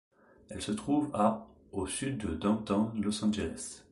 Elle 0.49 0.63
se 0.63 0.71
trouve 0.71 1.11
à 1.15 1.45
au 1.73 1.85
sud 1.85 2.17
de 2.25 2.33
Downtown 2.33 2.91
Los 2.99 3.23
Angeles. 3.23 3.83